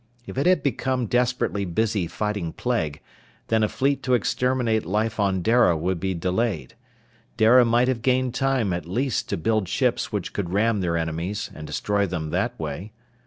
[0.25, 3.01] If it had become desperately busy fighting plague,
[3.49, 6.73] then a fleet to exterminate life on Dara would be delayed.
[7.37, 11.51] Dara might have gained time at least to build ships which could ram their enemies
[11.53, 12.93] and destroy them that way.